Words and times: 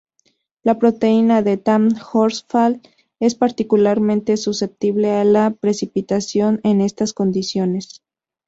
La 0.63 0.79
proteína 0.79 1.43
de 1.43 1.57
Tamm-Horsfall 1.57 2.81
es 3.19 3.35
particularmente 3.35 4.35
susceptible 4.35 5.11
a 5.11 5.23
la 5.23 5.51
precipitación 5.51 6.59
en 6.63 6.81
estas 6.81 7.13
condiciones. 7.13 8.01